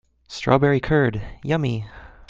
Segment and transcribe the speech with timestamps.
[0.27, 1.85] Strawberry curd, yummy!